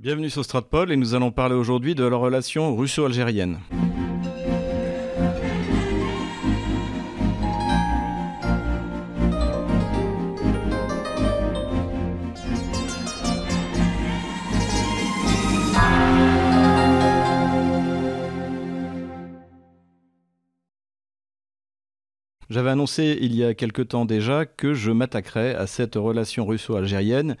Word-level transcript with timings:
Bienvenue 0.00 0.30
sur 0.30 0.44
Stratpol 0.44 0.92
et 0.92 0.96
nous 0.96 1.16
allons 1.16 1.32
parler 1.32 1.56
aujourd'hui 1.56 1.96
de 1.96 2.04
la 2.04 2.16
relation 2.16 2.76
russo-algérienne. 2.76 3.58
J'avais 22.48 22.70
annoncé 22.70 23.18
il 23.20 23.34
y 23.34 23.42
a 23.42 23.52
quelque 23.52 23.82
temps 23.82 24.04
déjà 24.04 24.46
que 24.46 24.74
je 24.74 24.92
m'attaquerais 24.92 25.56
à 25.56 25.66
cette 25.66 25.96
relation 25.96 26.46
russo-algérienne 26.46 27.36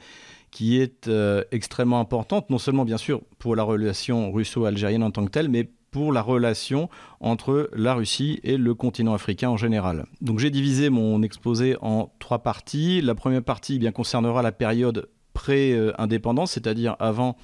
qui 0.50 0.80
est 0.80 1.08
euh, 1.08 1.42
extrêmement 1.52 2.00
importante, 2.00 2.50
non 2.50 2.58
seulement 2.58 2.84
bien 2.84 2.96
sûr 2.96 3.20
pour 3.38 3.56
la 3.56 3.62
relation 3.62 4.32
russo-algérienne 4.32 5.02
en 5.02 5.10
tant 5.10 5.24
que 5.24 5.30
telle, 5.30 5.48
mais 5.48 5.70
pour 5.90 6.12
la 6.12 6.22
relation 6.22 6.88
entre 7.20 7.70
la 7.74 7.94
Russie 7.94 8.40
et 8.42 8.56
le 8.56 8.74
continent 8.74 9.14
africain 9.14 9.50
en 9.50 9.56
général. 9.56 10.06
Donc 10.20 10.38
j'ai 10.38 10.50
divisé 10.50 10.90
mon 10.90 11.22
exposé 11.22 11.76
en 11.80 12.12
trois 12.18 12.40
parties. 12.40 13.00
La 13.00 13.14
première 13.14 13.42
partie 13.42 13.76
eh 13.76 13.78
bien, 13.78 13.92
concernera 13.92 14.42
la 14.42 14.52
période 14.52 15.08
pré-indépendance, 15.32 16.52
c'est-à-dire 16.52 16.96
avant 16.98 17.36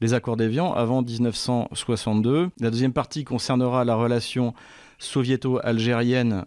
les 0.00 0.14
accords 0.14 0.36
d'Évian, 0.36 0.72
avant 0.74 1.02
1962. 1.02 2.50
La 2.60 2.70
deuxième 2.70 2.92
partie 2.92 3.24
concernera 3.24 3.84
la 3.84 3.96
relation 3.96 4.54
soviéto-algérienne 4.98 6.44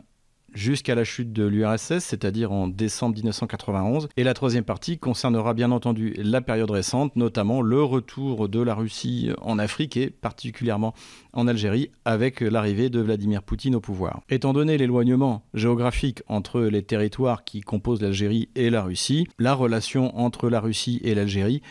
jusqu'à 0.54 0.96
la 0.96 1.04
chute 1.04 1.34
de 1.34 1.46
l'URSS, 1.46 2.00
c'est-à-dire 2.00 2.52
en 2.52 2.68
décembre 2.68 3.16
1991. 3.16 4.10
Et 4.18 4.24
la 4.24 4.34
troisième 4.34 4.64
partie 4.64 4.98
concernera 4.98 5.54
bien 5.54 5.72
entendu 5.72 6.14
la 6.18 6.42
période 6.42 6.72
récente, 6.72 7.16
notamment 7.16 7.62
le 7.62 7.84
retour 7.84 8.50
de 8.50 8.62
la 8.62 8.76
Russie 8.76 9.30
en 9.42 9.60
Afrique 9.60 9.98
et 9.98 10.10
particulièrement 10.10 10.94
en 11.34 11.48
Algérie 11.48 11.92
avec 12.06 12.42
l'arrivée 12.42 12.90
de 12.90 13.00
Vladimir 13.00 13.44
Poutine 13.44 13.76
au 13.76 13.82
pouvoir. 13.82 14.22
Étant 14.30 14.54
donné 14.54 14.78
l'éloignement 14.78 15.44
géographique 15.54 16.24
entre 16.28 16.62
les 16.62 16.84
territoires 16.84 17.44
qui 17.44 17.62
composent 17.62 18.02
l'Algérie 18.02 18.50
et 18.56 18.70
la 18.70 18.84
Russie, 18.84 19.28
la 19.40 19.54
relation 19.54 20.18
entre 20.18 20.50
la 20.50 20.60
Russie 20.60 21.00
et 21.04 21.16
l'Algérie 21.16 21.62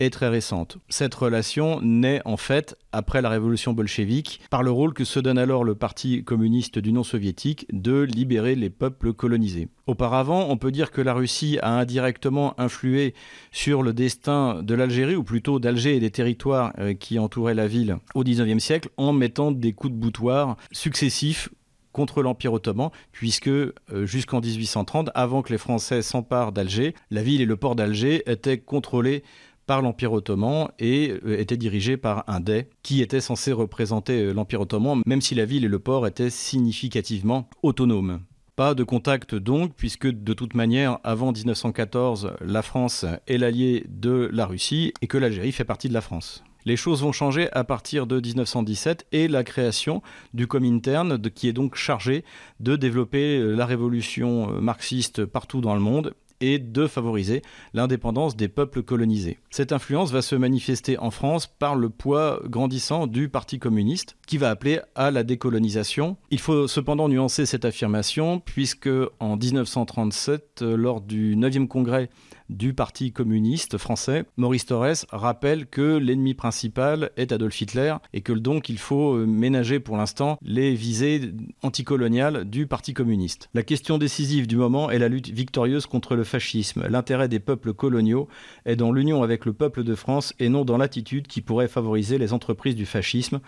est 0.00 0.10
très 0.10 0.28
récente. 0.28 0.78
Cette 0.88 1.14
relation 1.14 1.80
naît 1.80 2.20
en 2.24 2.36
fait 2.36 2.76
après 2.92 3.22
la 3.22 3.28
révolution 3.28 3.72
bolchevique 3.72 4.40
par 4.50 4.62
le 4.62 4.70
rôle 4.70 4.94
que 4.94 5.04
se 5.04 5.20
donne 5.20 5.38
alors 5.38 5.64
le 5.64 5.74
Parti 5.74 6.24
communiste 6.24 6.78
du 6.78 6.92
non 6.92 7.02
soviétique 7.02 7.66
de 7.72 8.02
libérer 8.02 8.54
les 8.54 8.70
peuples 8.70 9.12
colonisés. 9.12 9.68
Auparavant, 9.86 10.48
on 10.48 10.56
peut 10.56 10.70
dire 10.70 10.90
que 10.90 11.00
la 11.00 11.14
Russie 11.14 11.58
a 11.62 11.78
indirectement 11.78 12.58
influé 12.60 13.14
sur 13.50 13.82
le 13.82 13.92
destin 13.92 14.62
de 14.62 14.74
l'Algérie, 14.74 15.16
ou 15.16 15.24
plutôt 15.24 15.58
d'Alger 15.58 15.96
et 15.96 16.00
des 16.00 16.10
territoires 16.10 16.72
euh, 16.78 16.94
qui 16.94 17.18
entouraient 17.18 17.54
la 17.54 17.66
ville 17.66 17.96
au 18.14 18.22
XIXe 18.22 18.62
siècle, 18.62 18.90
en 18.96 19.12
mettant 19.12 19.50
des 19.50 19.72
coups 19.72 19.92
de 19.92 19.98
boutoir 19.98 20.56
successifs 20.72 21.48
contre 21.92 22.22
l'Empire 22.22 22.52
ottoman, 22.52 22.90
puisque 23.10 23.48
euh, 23.48 23.72
jusqu'en 24.04 24.40
1830, 24.40 25.10
avant 25.14 25.42
que 25.42 25.50
les 25.52 25.58
Français 25.58 26.02
s'emparent 26.02 26.52
d'Alger, 26.52 26.94
la 27.10 27.22
ville 27.22 27.40
et 27.40 27.46
le 27.46 27.56
port 27.56 27.74
d'Alger 27.74 28.22
étaient 28.30 28.58
contrôlés 28.58 29.24
par 29.68 29.82
l'Empire 29.82 30.14
ottoman 30.14 30.70
et 30.78 31.12
euh, 31.26 31.38
était 31.38 31.58
dirigé 31.58 31.98
par 31.98 32.24
un 32.26 32.40
Dey 32.40 32.68
qui 32.82 33.02
était 33.02 33.20
censé 33.20 33.52
représenter 33.52 34.22
euh, 34.22 34.32
l'Empire 34.32 34.62
ottoman, 34.62 35.02
même 35.04 35.20
si 35.20 35.34
la 35.34 35.44
ville 35.44 35.66
et 35.66 35.68
le 35.68 35.78
port 35.78 36.06
étaient 36.06 36.30
significativement 36.30 37.50
autonomes. 37.62 38.20
Pas 38.56 38.74
de 38.74 38.82
contact 38.82 39.34
donc, 39.34 39.74
puisque 39.76 40.08
de 40.08 40.32
toute 40.32 40.54
manière, 40.54 40.98
avant 41.04 41.32
1914, 41.32 42.32
la 42.40 42.62
France 42.62 43.04
est 43.28 43.36
l'allié 43.36 43.84
de 43.88 44.30
la 44.32 44.46
Russie 44.46 44.94
et 45.02 45.06
que 45.06 45.18
l'Algérie 45.18 45.52
fait 45.52 45.64
partie 45.64 45.88
de 45.88 45.94
la 45.94 46.00
France. 46.00 46.42
Les 46.64 46.76
choses 46.76 47.02
vont 47.02 47.12
changer 47.12 47.52
à 47.52 47.62
partir 47.62 48.06
de 48.06 48.20
1917 48.20 49.06
et 49.12 49.28
la 49.28 49.44
création 49.44 50.02
du 50.32 50.46
Comintern, 50.46 51.20
qui 51.30 51.46
est 51.46 51.52
donc 51.52 51.76
chargé 51.76 52.24
de 52.58 52.74
développer 52.74 53.38
euh, 53.38 53.54
la 53.54 53.66
révolution 53.66 54.50
marxiste 54.62 55.26
partout 55.26 55.60
dans 55.60 55.74
le 55.74 55.80
monde 55.80 56.14
et 56.40 56.58
de 56.58 56.86
favoriser 56.86 57.42
l'indépendance 57.74 58.36
des 58.36 58.48
peuples 58.48 58.82
colonisés. 58.82 59.38
Cette 59.50 59.72
influence 59.72 60.12
va 60.12 60.22
se 60.22 60.36
manifester 60.36 60.98
en 60.98 61.10
France 61.10 61.46
par 61.46 61.74
le 61.74 61.90
poids 61.90 62.40
grandissant 62.44 63.06
du 63.06 63.28
Parti 63.28 63.58
communiste 63.58 64.16
qui 64.26 64.38
va 64.38 64.50
appeler 64.50 64.80
à 64.94 65.10
la 65.10 65.22
décolonisation. 65.22 66.16
Il 66.30 66.40
faut 66.40 66.68
cependant 66.68 67.08
nuancer 67.08 67.46
cette 67.46 67.64
affirmation 67.64 68.40
puisque 68.40 68.90
en 69.20 69.36
1937, 69.36 70.62
lors 70.62 71.00
du 71.00 71.36
9e 71.36 71.66
congrès 71.66 72.10
du 72.48 72.72
Parti 72.74 73.12
communiste 73.12 73.78
français, 73.78 74.24
Maurice 74.36 74.66
Torres 74.66 75.06
rappelle 75.10 75.66
que 75.66 75.96
l'ennemi 75.96 76.34
principal 76.34 77.10
est 77.16 77.32
Adolf 77.32 77.60
Hitler 77.60 77.94
et 78.12 78.20
que 78.20 78.32
donc 78.32 78.68
il 78.68 78.78
faut 78.78 79.14
euh, 79.14 79.26
ménager 79.26 79.80
pour 79.80 79.96
l'instant 79.96 80.38
les 80.42 80.74
visées 80.74 81.32
anticoloniales 81.62 82.44
du 82.44 82.66
Parti 82.66 82.94
communiste. 82.94 83.48
La 83.54 83.62
question 83.62 83.98
décisive 83.98 84.46
du 84.46 84.56
moment 84.56 84.90
est 84.90 84.98
la 84.98 85.08
lutte 85.08 85.28
victorieuse 85.28 85.86
contre 85.86 86.16
le 86.16 86.24
fascisme. 86.24 86.86
L'intérêt 86.88 87.28
des 87.28 87.40
peuples 87.40 87.74
coloniaux 87.74 88.28
est 88.64 88.76
dans 88.76 88.92
l'union 88.92 89.22
avec 89.22 89.44
le 89.44 89.52
peuple 89.52 89.84
de 89.84 89.94
France 89.94 90.34
et 90.38 90.48
non 90.48 90.64
dans 90.64 90.78
l'attitude 90.78 91.26
qui 91.26 91.40
pourrait 91.40 91.68
favoriser 91.68 92.18
les 92.18 92.32
entreprises 92.32 92.76
du 92.76 92.86
fascisme, 92.86 93.40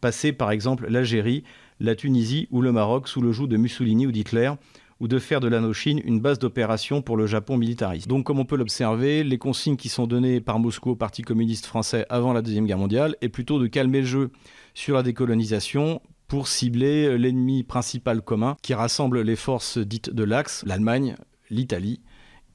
passer 0.00 0.32
par 0.32 0.50
exemple 0.50 0.86
l'Algérie, 0.88 1.44
la 1.78 1.94
Tunisie 1.94 2.48
ou 2.50 2.62
le 2.62 2.72
Maroc 2.72 3.08
sous 3.08 3.20
le 3.20 3.32
joug 3.32 3.46
de 3.46 3.56
Mussolini 3.56 4.06
ou 4.06 4.12
d'Hitler, 4.12 4.52
ou 5.00 5.08
de 5.08 5.18
faire 5.18 5.40
de 5.40 5.48
l'Indochine 5.48 6.00
une 6.04 6.20
base 6.20 6.38
d'opération 6.38 7.02
pour 7.02 7.16
le 7.16 7.26
Japon 7.26 7.56
militariste. 7.56 8.06
Donc 8.06 8.24
comme 8.24 8.38
on 8.38 8.44
peut 8.44 8.56
l'observer, 8.56 9.24
les 9.24 9.38
consignes 9.38 9.76
qui 9.76 9.88
sont 9.88 10.06
données 10.06 10.40
par 10.40 10.58
Moscou 10.58 10.90
au 10.90 10.96
Parti 10.96 11.22
communiste 11.22 11.66
français 11.66 12.06
avant 12.10 12.32
la 12.32 12.42
Deuxième 12.42 12.66
Guerre 12.66 12.78
mondiale 12.78 13.16
est 13.20 13.30
plutôt 13.30 13.58
de 13.58 13.66
calmer 13.66 14.00
le 14.00 14.06
jeu 14.06 14.30
sur 14.74 14.94
la 14.94 15.02
décolonisation 15.02 16.00
pour 16.28 16.46
cibler 16.46 17.18
l'ennemi 17.18 17.64
principal 17.64 18.22
commun 18.22 18.56
qui 18.62 18.74
rassemble 18.74 19.22
les 19.22 19.36
forces 19.36 19.78
dites 19.78 20.10
de 20.10 20.22
l'Axe, 20.22 20.62
l'Allemagne, 20.64 21.16
l'Italie 21.50 22.00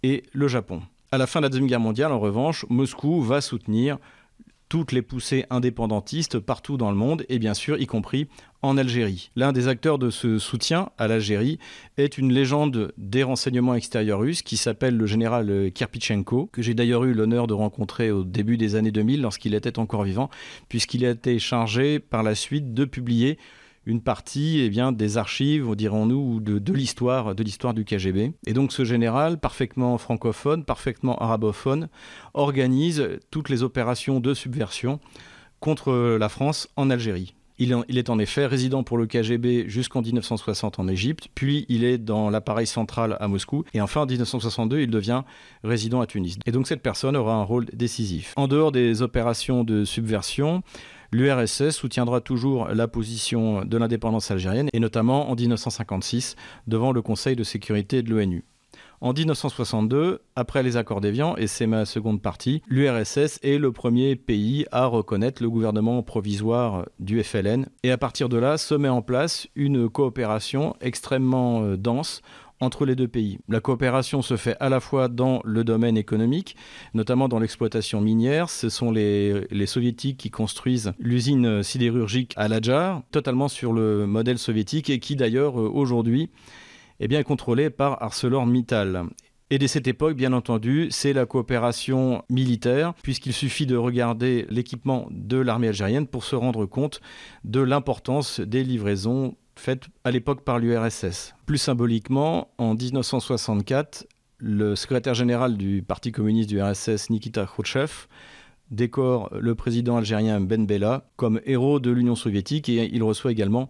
et 0.03 0.23
le 0.31 0.47
Japon. 0.47 0.81
À 1.11 1.17
la 1.17 1.27
fin 1.27 1.39
de 1.39 1.45
la 1.45 1.49
Deuxième 1.49 1.67
Guerre 1.67 1.79
mondiale, 1.79 2.11
en 2.11 2.19
revanche, 2.19 2.65
Moscou 2.69 3.21
va 3.21 3.41
soutenir 3.41 3.97
toutes 4.69 4.91
les 4.91 5.01
poussées 5.01 5.45
indépendantistes 5.49 6.39
partout 6.39 6.77
dans 6.77 6.91
le 6.91 6.97
monde, 6.97 7.25
et 7.29 7.39
bien 7.39 7.53
sûr 7.53 7.79
y 7.79 7.85
compris 7.85 8.27
en 8.61 8.77
Algérie. 8.77 9.31
L'un 9.35 9.53
des 9.53 9.67
acteurs 9.67 9.99
de 9.99 10.09
ce 10.09 10.39
soutien 10.39 10.89
à 10.97 11.07
l'Algérie 11.07 11.59
est 11.97 12.17
une 12.17 12.33
légende 12.33 12.93
des 12.97 13.23
renseignements 13.23 13.75
extérieurs 13.75 14.19
russes 14.19 14.41
qui 14.41 14.57
s'appelle 14.57 14.97
le 14.97 15.05
général 15.05 15.71
Kirpichenko, 15.73 16.49
que 16.51 16.61
j'ai 16.61 16.73
d'ailleurs 16.73 17.03
eu 17.03 17.13
l'honneur 17.13 17.47
de 17.47 17.53
rencontrer 17.53 18.11
au 18.11 18.23
début 18.23 18.57
des 18.57 18.75
années 18.75 18.91
2000 18.91 19.21
lorsqu'il 19.21 19.53
était 19.53 19.77
encore 19.77 20.03
vivant, 20.03 20.29
puisqu'il 20.67 21.05
a 21.05 21.11
été 21.11 21.37
chargé 21.37 21.99
par 21.99 22.23
la 22.23 22.33
suite 22.33 22.73
de 22.73 22.85
publier 22.85 23.37
une 23.85 24.01
partie 24.01 24.59
eh 24.59 24.69
bien, 24.69 24.91
des 24.91 25.17
archives, 25.17 25.75
dirons-nous, 25.75 26.39
de, 26.39 26.73
l'histoire 26.73 27.35
de 27.35 27.43
l'histoire 27.43 27.73
du 27.73 27.85
KGB. 27.85 28.33
Et 28.47 28.53
donc 28.53 28.71
ce 28.71 28.83
général, 28.83 29.39
parfaitement 29.39 29.97
francophone, 29.97 30.63
parfaitement 30.63 31.17
arabophone, 31.17 31.89
organise 32.33 33.07
toutes 33.31 33.49
les 33.49 33.63
opérations 33.63 34.19
de 34.19 34.33
subversion 34.33 34.99
contre 35.59 36.17
la 36.17 36.29
France 36.29 36.67
en 36.75 36.89
Algérie. 36.89 37.35
Il, 37.57 37.71
est 37.97 38.09
en 38.09 38.19
effet 38.19 38.45
résident 38.45 38.83
pour 38.83 38.97
le 38.97 39.07
KGB 39.07 39.69
jusqu'en 39.69 40.01
1960 40.01 40.77
en 40.77 40.89
Égypte, 40.89 41.29
puis 41.33 41.65
il 41.69 41.85
est 41.85 41.97
dans 41.97 42.29
l'appareil 42.29 42.67
central 42.67 43.15
à 43.21 43.29
Moscou, 43.29 43.63
et 43.73 43.79
enfin 43.79 44.01
en 44.01 44.05
1962 44.05 44.81
il 44.81 44.89
devient 44.89 45.23
résident 45.63 46.01
à 46.01 46.05
Tunis. 46.05 46.37
Et 46.45 46.51
donc 46.51 46.67
cette 46.67 46.81
personne 46.81 47.15
aura 47.15 47.35
un 47.35 47.43
rôle 47.43 47.65
décisif. 47.71 48.33
En 48.35 48.49
dehors 48.49 48.73
des 48.73 49.01
opérations 49.01 49.63
de 49.63 49.85
subversion, 49.85 50.63
L'URSS 51.11 51.71
soutiendra 51.71 52.21
toujours 52.21 52.67
la 52.67 52.87
position 52.87 53.63
de 53.63 53.77
l'indépendance 53.77 54.31
algérienne, 54.31 54.69
et 54.73 54.79
notamment 54.79 55.29
en 55.29 55.35
1956 55.35 56.35
devant 56.67 56.91
le 56.91 57.01
Conseil 57.01 57.35
de 57.35 57.43
sécurité 57.43 58.01
de 58.01 58.09
l'ONU. 58.09 58.43
En 59.01 59.13
1962, 59.13 60.21
après 60.35 60.63
les 60.63 60.77
accords 60.77 61.01
d'Évian, 61.01 61.35
et 61.35 61.47
c'est 61.47 61.67
ma 61.67 61.85
seconde 61.85 62.21
partie, 62.21 62.61
l'URSS 62.67 63.39
est 63.43 63.57
le 63.57 63.71
premier 63.71 64.15
pays 64.15 64.65
à 64.71 64.85
reconnaître 64.85 65.43
le 65.43 65.49
gouvernement 65.49 66.01
provisoire 66.01 66.87
du 66.99 67.21
FLN, 67.21 67.67
et 67.83 67.91
à 67.91 67.97
partir 67.97 68.29
de 68.29 68.37
là 68.37 68.57
se 68.57 68.73
met 68.73 68.89
en 68.89 69.01
place 69.01 69.47
une 69.55 69.89
coopération 69.89 70.75
extrêmement 70.81 71.61
euh, 71.61 71.77
dense 71.77 72.21
entre 72.59 72.85
les 72.85 72.95
deux 72.95 73.07
pays. 73.07 73.39
La 73.47 73.59
coopération 73.59 74.21
se 74.21 74.37
fait 74.37 74.55
à 74.59 74.69
la 74.69 74.79
fois 74.79 75.07
dans 75.07 75.41
le 75.43 75.63
domaine 75.63 75.97
économique, 75.97 76.55
notamment 76.93 77.27
dans 77.27 77.39
l'exploitation 77.39 78.01
minière. 78.01 78.49
Ce 78.49 78.69
sont 78.69 78.91
les, 78.91 79.65
soviétiques 79.65 80.17
qui 80.17 80.31
construisent 80.31 80.93
l'usine 80.99 81.63
sidérurgique 81.63 82.33
à 82.37 82.47
Lajar, 82.47 83.01
totalement 83.11 83.47
sur 83.47 83.73
le 83.73 84.05
modèle 84.05 84.37
soviétique 84.37 84.89
et 84.89 84.99
qui 84.99 85.15
d'ailleurs 85.15 85.59
euh, 85.59 85.69
aujourd'hui 85.73 86.29
est 86.99 87.07
bien 87.07 87.23
contrôlée 87.23 87.69
par 87.69 88.01
ArcelorMittal. 88.01 89.05
Et 89.51 89.59
dès 89.59 89.67
cette 89.67 89.87
époque, 89.87 90.15
bien 90.15 90.33
entendu, 90.33 90.87
c'est 90.89 91.13
la 91.13 91.27
coopération 91.27 92.23
militaire, 92.31 92.95
puisqu'il 93.03 93.33
suffit 93.33 93.67
de 93.67 93.75
regarder 93.75 94.47
l'équipement 94.49 95.07
de 95.11 95.37
l'armée 95.37 95.67
algérienne 95.67 96.07
pour 96.07 96.23
se 96.23 96.35
rendre 96.35 96.65
compte 96.65 96.99
de 97.43 97.59
l'importance 97.59 98.39
des 98.39 98.63
livraisons 98.63 99.35
faite 99.59 99.85
à 100.03 100.11
l'époque 100.11 100.43
par 100.43 100.59
l'URSS. 100.59 101.33
Plus 101.45 101.57
symboliquement, 101.57 102.49
en 102.57 102.73
1964, 102.75 104.07
le 104.37 104.75
secrétaire 104.75 105.13
général 105.13 105.57
du 105.57 105.81
Parti 105.81 106.11
communiste 106.11 106.49
du 106.49 106.61
RSS, 106.61 107.09
Nikita 107.09 107.45
Khrouchtchev, 107.45 108.07
décore 108.71 109.29
le 109.33 109.55
président 109.55 109.97
algérien 109.97 110.41
Ben 110.41 110.65
Bella 110.65 111.07
comme 111.15 111.39
héros 111.45 111.79
de 111.79 111.91
l'Union 111.91 112.15
soviétique 112.15 112.69
et 112.69 112.89
il 112.93 113.03
reçoit 113.03 113.31
également 113.31 113.69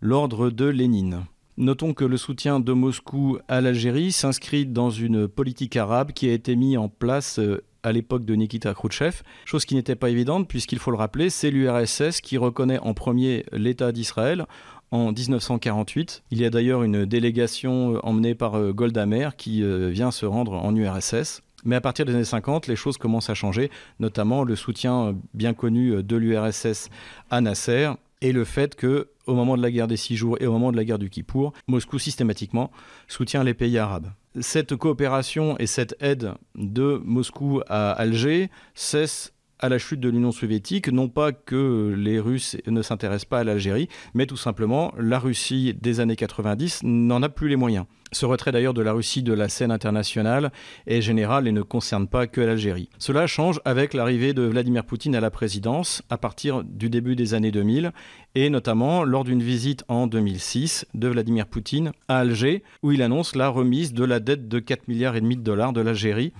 l'ordre 0.00 0.50
de 0.50 0.66
Lénine. 0.66 1.24
Notons 1.56 1.94
que 1.94 2.04
le 2.04 2.16
soutien 2.16 2.58
de 2.58 2.72
Moscou 2.72 3.38
à 3.48 3.60
l'Algérie 3.60 4.12
s'inscrit 4.12 4.66
dans 4.66 4.90
une 4.90 5.28
politique 5.28 5.76
arabe 5.76 6.12
qui 6.12 6.28
a 6.28 6.32
été 6.32 6.56
mise 6.56 6.76
en 6.76 6.88
place 6.88 7.38
euh, 7.38 7.62
à 7.84 7.92
l'époque 7.92 8.24
de 8.24 8.34
Nikita 8.34 8.74
Khrouchtchev, 8.74 9.22
chose 9.44 9.64
qui 9.64 9.74
n'était 9.74 9.94
pas 9.94 10.10
évidente 10.10 10.48
puisqu'il 10.48 10.78
faut 10.78 10.90
le 10.90 10.96
rappeler, 10.96 11.30
c'est 11.30 11.50
l'URSS 11.50 12.20
qui 12.22 12.38
reconnaît 12.38 12.78
en 12.80 12.92
premier 12.94 13.44
l'État 13.52 13.92
d'Israël 13.92 14.46
en 14.94 15.12
1948. 15.12 16.22
Il 16.30 16.40
y 16.40 16.44
a 16.44 16.50
d'ailleurs 16.50 16.84
une 16.84 17.04
délégation 17.04 17.94
euh, 17.94 17.98
emmenée 18.04 18.34
par 18.34 18.54
euh, 18.54 18.72
Golda 18.72 19.06
Meir 19.06 19.36
qui 19.36 19.62
vient 19.90 20.10
se 20.10 20.24
rendre 20.24 20.52
en 20.52 20.74
URSS. 20.74 21.42
Mais 21.64 21.76
à 21.76 21.80
partir 21.80 22.04
des 22.04 22.14
années 22.14 22.24
50, 22.24 22.66
les 22.66 22.76
choses 22.76 22.98
commencent 22.98 23.30
à 23.30 23.34
changer, 23.34 23.70
notamment 23.98 24.44
le 24.44 24.54
soutien 24.54 25.16
bien 25.32 25.54
connu 25.54 26.02
de 26.02 26.16
l'URSS 26.16 26.90
à 27.30 27.40
Nasser 27.40 27.90
et 28.20 28.32
le 28.32 28.44
fait 28.44 28.74
que 28.74 29.08
au 29.26 29.34
moment 29.34 29.56
de 29.56 29.62
la 29.62 29.70
guerre 29.70 29.86
des 29.86 29.96
six 29.96 30.16
jours 30.16 30.38
et 30.40 30.46
au 30.46 30.52
moment 30.52 30.72
de 30.72 30.76
la 30.76 30.84
guerre 30.84 30.98
du 30.98 31.10
Kippour, 31.10 31.52
Moscou 31.66 31.98
systématiquement 31.98 32.70
soutient 33.06 33.44
les 33.44 33.54
pays 33.54 33.78
arabes. 33.78 34.10
Cette 34.40 34.76
coopération 34.76 35.56
et 35.58 35.66
cette 35.66 35.94
aide 36.00 36.32
de 36.54 37.00
Moscou 37.04 37.60
à 37.68 37.92
Alger 37.92 38.50
cessent 38.74 39.33
à 39.64 39.70
la 39.70 39.78
chute 39.78 40.00
de 40.00 40.10
l'Union 40.10 40.30
soviétique, 40.30 40.92
non 40.92 41.08
pas 41.08 41.32
que 41.32 41.94
les 41.96 42.20
Russes 42.20 42.58
ne 42.66 42.82
s'intéressent 42.82 43.24
pas 43.24 43.38
à 43.38 43.44
l'Algérie, 43.44 43.88
mais 44.12 44.26
tout 44.26 44.36
simplement 44.36 44.92
la 44.98 45.18
Russie 45.18 45.72
des 45.80 46.00
années 46.00 46.16
90 46.16 46.80
n'en 46.82 47.22
a 47.22 47.30
plus 47.30 47.48
les 47.48 47.56
moyens. 47.56 47.86
Ce 48.12 48.26
retrait 48.26 48.52
d'ailleurs 48.52 48.74
de 48.74 48.82
la 48.82 48.92
Russie 48.92 49.22
de 49.22 49.32
la 49.32 49.48
scène 49.48 49.70
internationale 49.70 50.52
est 50.86 51.00
général 51.00 51.48
et 51.48 51.52
ne 51.52 51.62
concerne 51.62 52.06
pas 52.06 52.26
que 52.26 52.42
l'Algérie. 52.42 52.90
Cela 52.98 53.26
change 53.26 53.58
avec 53.64 53.94
l'arrivée 53.94 54.34
de 54.34 54.42
Vladimir 54.42 54.84
Poutine 54.84 55.16
à 55.16 55.20
la 55.20 55.30
présidence 55.30 56.02
à 56.10 56.18
partir 56.18 56.62
du 56.62 56.90
début 56.90 57.16
des 57.16 57.32
années 57.32 57.50
2000 57.50 57.92
et 58.34 58.50
notamment 58.50 59.02
lors 59.02 59.24
d'une 59.24 59.42
visite 59.42 59.82
en 59.88 60.06
2006 60.06 60.86
de 60.92 61.08
Vladimir 61.08 61.46
Poutine 61.46 61.92
à 62.06 62.18
Alger 62.18 62.62
où 62.82 62.92
il 62.92 63.00
annonce 63.00 63.34
la 63.34 63.48
remise 63.48 63.94
de 63.94 64.04
la 64.04 64.20
dette 64.20 64.46
de 64.46 64.58
4 64.58 64.88
milliards 64.88 65.16
et 65.16 65.22
demi 65.22 65.36
de 65.36 65.42
dollars 65.42 65.72
de 65.72 65.80
l'Algérie 65.80 66.34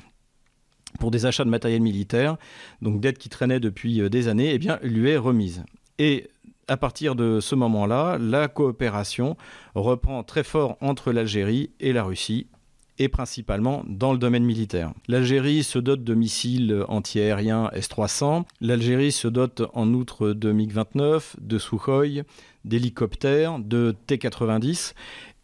pour 0.99 1.11
des 1.11 1.27
achats 1.27 1.45
de 1.45 1.51
matériel 1.51 1.83
militaire, 1.83 2.37
donc 2.83 3.01
dette 3.01 3.19
qui 3.19 3.29
traînait 3.29 3.61
depuis 3.61 4.01
euh, 4.01 4.09
des 4.09 4.29
années, 4.29 4.53
eh 4.53 4.59
bien, 4.59 4.79
lui 4.83 5.11
est 5.11 5.17
remise. 5.17 5.65
Et 5.99 6.29
à 6.69 6.77
partir 6.77 7.15
de 7.15 7.41
ce 7.41 7.55
moment-là, 7.55 8.19
la 8.19 8.49
coopération 8.49 9.37
reprend 9.75 10.23
très 10.23 10.45
fort 10.45 10.77
entre 10.81 11.13
l'Algérie 11.13 11.71
et 11.81 11.93
la 11.93 12.05
Russie, 12.05 12.47
et 12.99 13.09
principalement 13.09 13.85
dans 13.87 14.13
le 14.13 14.19
domaine 14.19 14.45
militaire. 14.45 14.93
L'Algérie 15.09 15.65
se 15.65 15.79
dote 15.79 16.05
de 16.05 16.15
missiles 16.15 16.85
antiaériens 16.89 17.71
S-300, 17.73 18.45
l'Algérie 18.61 19.13
se 19.13 19.29
dote 19.29 19.63
en 19.75 19.93
outre 19.93 20.31
de 20.31 20.53
MiG-29, 20.53 21.35
de 21.41 21.59
Sukhoi, 21.59 22.25
d'hélicoptères, 22.65 23.59
de 23.59 23.95
T-90, 24.07 24.95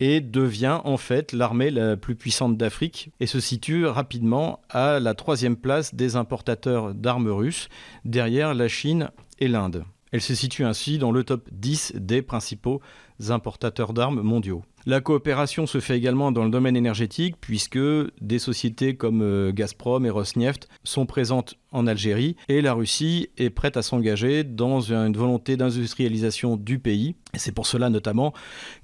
et 0.00 0.20
devient 0.20 0.80
en 0.84 0.96
fait 0.96 1.32
l'armée 1.32 1.70
la 1.70 1.96
plus 1.96 2.14
puissante 2.14 2.56
d'Afrique 2.56 3.10
et 3.20 3.26
se 3.26 3.40
situe 3.40 3.86
rapidement 3.86 4.60
à 4.70 4.98
la 4.98 5.14
troisième 5.14 5.56
place 5.56 5.94
des 5.94 6.16
importateurs 6.16 6.94
d'armes 6.94 7.28
russes, 7.28 7.68
derrière 8.04 8.54
la 8.54 8.68
Chine 8.68 9.10
et 9.38 9.48
l'Inde. 9.48 9.84
Elle 10.12 10.22
se 10.22 10.34
situe 10.34 10.64
ainsi 10.64 10.98
dans 10.98 11.12
le 11.12 11.22
top 11.22 11.48
10 11.52 11.92
des 11.96 12.22
principaux 12.22 12.80
importateurs 13.28 13.92
d'armes 13.92 14.22
mondiaux. 14.22 14.62
La 14.86 15.02
coopération 15.02 15.66
se 15.66 15.78
fait 15.78 15.98
également 15.98 16.32
dans 16.32 16.44
le 16.44 16.50
domaine 16.50 16.76
énergétique 16.76 17.36
puisque 17.38 17.78
des 18.22 18.38
sociétés 18.38 18.96
comme 18.96 19.20
euh, 19.20 19.52
Gazprom 19.52 20.06
et 20.06 20.10
Rosneft 20.10 20.68
sont 20.84 21.04
présentes 21.04 21.56
en 21.70 21.86
Algérie 21.86 22.36
et 22.48 22.62
la 22.62 22.72
Russie 22.72 23.28
est 23.36 23.50
prête 23.50 23.76
à 23.76 23.82
s'engager 23.82 24.42
dans 24.42 24.92
une 24.92 25.16
volonté 25.16 25.58
d'industrialisation 25.58 26.56
du 26.56 26.78
pays. 26.78 27.14
C'est 27.34 27.54
pour 27.54 27.66
cela 27.66 27.90
notamment 27.90 28.32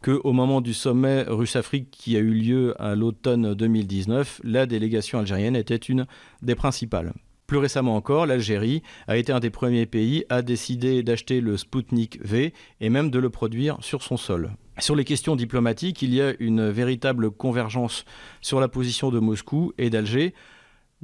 qu'au 0.03 0.33
moment 0.33 0.61
du 0.61 0.75
sommet 0.75 1.23
Russe-Afrique 1.27 1.91
qui 1.91 2.17
a 2.17 2.21
eu 2.21 2.35
lieu 2.35 2.75
à 2.81 2.95
l'automne 2.95 3.55
2019, 3.55 4.43
la 4.45 4.67
délégation 4.67 5.19
algérienne 5.19 5.57
était 5.57 5.77
une 5.77 6.07
des 6.43 6.55
principales. 6.55 7.15
Plus 7.47 7.59
récemment 7.59 7.95
encore, 7.95 8.27
l'Algérie 8.27 8.83
a 9.07 9.17
été 9.17 9.33
un 9.33 9.39
des 9.39 9.51
premiers 9.51 9.87
pays 9.87 10.25
à 10.29 10.43
décider 10.43 11.03
d'acheter 11.03 11.41
le 11.41 11.57
Sputnik 11.57 12.19
V 12.23 12.53
et 12.81 12.91
même 12.91 13.11
de 13.11 13.21
le 13.21 13.31
produire 13.31 13.77
sur 13.81 14.03
son 14.03 14.17
sol. 14.17 14.51
Sur 14.79 14.97
les 14.97 15.05
questions 15.05 15.37
diplomatiques, 15.37 16.03
il 16.03 16.13
y 16.13 16.21
a 16.21 16.35
une 16.41 16.69
véritable 16.69 17.31
convergence 17.31 18.05
sur 18.41 18.59
la 18.59 18.69
position 18.69 19.11
de 19.11 19.21
Moscou 19.21 19.73
et 19.79 19.91
d'Alger, 19.91 20.35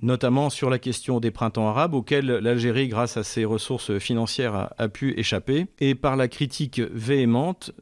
notamment 0.02 0.50
sur 0.50 0.68
la 0.68 0.78
question 0.78 1.20
des 1.20 1.30
printemps 1.30 1.68
arabes, 1.68 1.94
auxquels 1.94 2.26
l'Algérie, 2.26 2.88
grâce 2.88 3.16
à 3.16 3.22
ses 3.22 3.44
ressources 3.44 3.98
financières, 3.98 4.70
a, 4.76 4.88
pu 4.88 5.18
échapper, 5.18 5.66
et 5.78 5.94
par 5.94 6.16
la 6.16 6.28
critique 6.28 6.80
véhémente 6.80 7.72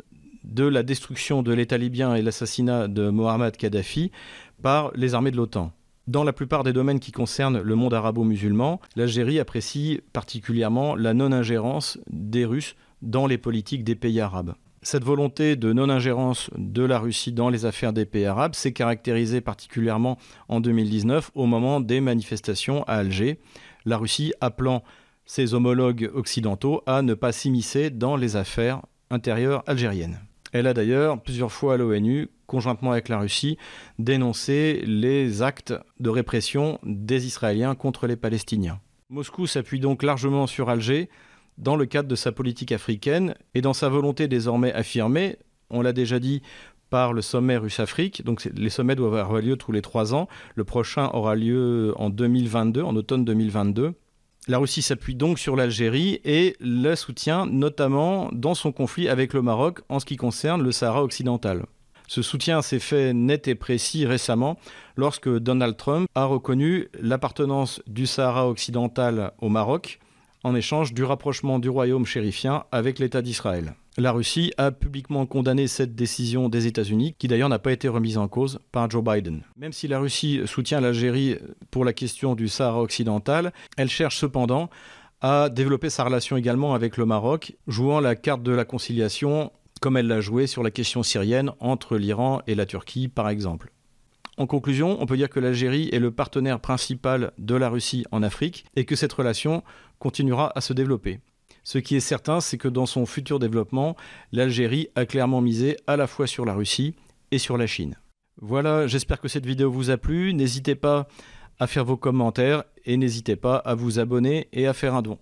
de 0.44 0.64
la 0.64 0.82
destruction 0.82 1.42
de 1.42 1.52
l'État 1.52 1.78
libyen 1.78 2.14
et 2.14 2.22
l'assassinat 2.22 2.88
de 2.88 3.08
Mohamed 3.08 3.56
Kadhafi 3.56 4.10
par 4.62 4.92
les 4.94 5.14
armées 5.14 5.30
de 5.30 5.36
l'OTAN. 5.36 5.72
Dans 6.10 6.24
la 6.24 6.32
plupart 6.32 6.64
des 6.64 6.72
domaines 6.72 6.98
qui 6.98 7.12
concernent 7.12 7.60
le 7.60 7.74
monde 7.76 7.94
arabo-musulman, 7.94 8.80
l'Algérie 8.96 9.38
apprécie 9.38 10.00
particulièrement 10.12 10.96
la 10.96 11.14
non-ingérence 11.14 11.98
des 12.10 12.44
Russes 12.44 12.74
dans 13.00 13.28
les 13.28 13.38
politiques 13.38 13.84
des 13.84 13.94
pays 13.94 14.18
arabes. 14.18 14.54
Cette 14.82 15.04
volonté 15.04 15.54
de 15.54 15.72
non-ingérence 15.72 16.50
de 16.58 16.82
la 16.82 16.98
Russie 16.98 17.30
dans 17.30 17.48
les 17.48 17.64
affaires 17.64 17.92
des 17.92 18.06
pays 18.06 18.24
arabes 18.24 18.56
s'est 18.56 18.72
caractérisée 18.72 19.40
particulièrement 19.40 20.18
en 20.48 20.58
2019 20.58 21.30
au 21.36 21.46
moment 21.46 21.78
des 21.78 22.00
manifestations 22.00 22.82
à 22.88 22.94
Alger, 22.94 23.38
la 23.84 23.96
Russie 23.96 24.32
appelant 24.40 24.82
ses 25.26 25.54
homologues 25.54 26.10
occidentaux 26.12 26.82
à 26.86 27.02
ne 27.02 27.14
pas 27.14 27.30
s'immiscer 27.30 27.88
dans 27.88 28.16
les 28.16 28.34
affaires 28.34 28.82
intérieures 29.10 29.62
algériennes. 29.68 30.18
Elle 30.52 30.66
a 30.66 30.74
d'ailleurs 30.74 31.22
plusieurs 31.22 31.52
fois 31.52 31.74
à 31.74 31.76
l'ONU 31.76 32.28
conjointement 32.46 32.90
avec 32.90 33.08
la 33.08 33.20
Russie, 33.20 33.58
dénoncer 34.00 34.82
les 34.84 35.40
actes 35.40 35.72
de 36.00 36.10
répression 36.10 36.80
des 36.82 37.26
Israéliens 37.26 37.76
contre 37.76 38.08
les 38.08 38.16
Palestiniens. 38.16 38.80
Moscou 39.08 39.46
s'appuie 39.46 39.78
donc 39.78 40.02
largement 40.02 40.48
sur 40.48 40.68
Alger 40.68 41.08
dans 41.58 41.76
le 41.76 41.86
cadre 41.86 42.08
de 42.08 42.16
sa 42.16 42.32
politique 42.32 42.72
africaine 42.72 43.34
et 43.54 43.60
dans 43.60 43.72
sa 43.72 43.88
volonté 43.88 44.26
désormais 44.26 44.72
affirmée, 44.72 45.36
on 45.68 45.80
l'a 45.80 45.92
déjà 45.92 46.18
dit, 46.18 46.42
par 46.90 47.12
le 47.12 47.22
sommet 47.22 47.56
russe-Afrique. 47.56 48.24
Donc 48.24 48.44
les 48.52 48.70
sommets 48.70 48.96
doivent 48.96 49.16
avoir 49.16 49.40
lieu 49.40 49.56
tous 49.56 49.70
les 49.70 49.82
trois 49.82 50.12
ans. 50.12 50.28
Le 50.56 50.64
prochain 50.64 51.08
aura 51.12 51.36
lieu 51.36 51.94
en 51.96 52.10
2022, 52.10 52.82
en 52.82 52.96
automne 52.96 53.24
2022. 53.24 53.94
La 54.48 54.58
Russie 54.58 54.82
s'appuie 54.82 55.14
donc 55.14 55.38
sur 55.38 55.54
l'Algérie 55.54 56.20
et 56.24 56.56
la 56.60 56.96
soutient 56.96 57.44
notamment 57.46 58.30
dans 58.32 58.54
son 58.54 58.72
conflit 58.72 59.08
avec 59.08 59.34
le 59.34 59.42
Maroc 59.42 59.80
en 59.88 60.00
ce 60.00 60.06
qui 60.06 60.16
concerne 60.16 60.62
le 60.62 60.72
Sahara 60.72 61.02
occidental. 61.02 61.66
Ce 62.08 62.22
soutien 62.22 62.62
s'est 62.62 62.80
fait 62.80 63.12
net 63.12 63.46
et 63.48 63.54
précis 63.54 64.06
récemment 64.06 64.58
lorsque 64.96 65.28
Donald 65.28 65.76
Trump 65.76 66.08
a 66.14 66.24
reconnu 66.24 66.88
l'appartenance 66.98 67.82
du 67.86 68.06
Sahara 68.06 68.48
occidental 68.48 69.32
au 69.40 69.48
Maroc 69.48 70.00
en 70.44 70.54
échange 70.54 70.94
du 70.94 71.04
rapprochement 71.04 71.58
du 71.58 71.68
royaume 71.68 72.06
chérifien 72.06 72.64
avec 72.72 72.98
l'État 72.98 73.22
d'Israël. 73.22 73.74
La 73.96 74.12
Russie 74.12 74.52
a 74.56 74.70
publiquement 74.70 75.26
condamné 75.26 75.66
cette 75.66 75.94
décision 75.94 76.48
des 76.48 76.66
États-Unis, 76.66 77.14
qui 77.18 77.28
d'ailleurs 77.28 77.48
n'a 77.48 77.58
pas 77.58 77.72
été 77.72 77.88
remise 77.88 78.18
en 78.18 78.28
cause 78.28 78.60
par 78.72 78.88
Joe 78.88 79.04
Biden. 79.04 79.42
Même 79.56 79.72
si 79.72 79.88
la 79.88 79.98
Russie 79.98 80.40
soutient 80.46 80.80
l'Algérie 80.80 81.36
pour 81.70 81.84
la 81.84 81.92
question 81.92 82.34
du 82.34 82.48
Sahara 82.48 82.80
occidental, 82.80 83.52
elle 83.76 83.90
cherche 83.90 84.16
cependant 84.16 84.70
à 85.20 85.50
développer 85.50 85.90
sa 85.90 86.04
relation 86.04 86.36
également 86.36 86.74
avec 86.74 86.96
le 86.96 87.04
Maroc, 87.04 87.56
jouant 87.66 88.00
la 88.00 88.16
carte 88.16 88.42
de 88.42 88.52
la 88.52 88.64
conciliation 88.64 89.52
comme 89.80 89.96
elle 89.96 90.06
l'a 90.06 90.20
joué 90.20 90.46
sur 90.46 90.62
la 90.62 90.70
question 90.70 91.02
syrienne 91.02 91.52
entre 91.58 91.96
l'Iran 91.96 92.42
et 92.46 92.54
la 92.54 92.66
Turquie, 92.66 93.08
par 93.08 93.28
exemple. 93.28 93.72
En 94.40 94.46
conclusion, 94.46 94.96
on 95.02 95.04
peut 95.04 95.18
dire 95.18 95.28
que 95.28 95.38
l'Algérie 95.38 95.90
est 95.92 95.98
le 95.98 96.12
partenaire 96.12 96.60
principal 96.60 97.32
de 97.36 97.54
la 97.54 97.68
Russie 97.68 98.06
en 98.10 98.22
Afrique 98.22 98.64
et 98.74 98.86
que 98.86 98.96
cette 98.96 99.12
relation 99.12 99.62
continuera 99.98 100.50
à 100.54 100.62
se 100.62 100.72
développer. 100.72 101.20
Ce 101.62 101.76
qui 101.76 101.94
est 101.94 102.00
certain, 102.00 102.40
c'est 102.40 102.56
que 102.56 102.66
dans 102.66 102.86
son 102.86 103.04
futur 103.04 103.38
développement, 103.38 103.96
l'Algérie 104.32 104.88
a 104.94 105.04
clairement 105.04 105.42
misé 105.42 105.76
à 105.86 105.98
la 105.98 106.06
fois 106.06 106.26
sur 106.26 106.46
la 106.46 106.54
Russie 106.54 106.94
et 107.32 107.36
sur 107.36 107.58
la 107.58 107.66
Chine. 107.66 107.96
Voilà, 108.40 108.86
j'espère 108.86 109.20
que 109.20 109.28
cette 109.28 109.44
vidéo 109.44 109.70
vous 109.70 109.90
a 109.90 109.98
plu. 109.98 110.32
N'hésitez 110.32 110.74
pas 110.74 111.06
à 111.58 111.66
faire 111.66 111.84
vos 111.84 111.98
commentaires 111.98 112.64
et 112.86 112.96
n'hésitez 112.96 113.36
pas 113.36 113.56
à 113.56 113.74
vous 113.74 113.98
abonner 113.98 114.48
et 114.54 114.66
à 114.66 114.72
faire 114.72 114.94
un 114.94 115.02
don. 115.02 115.18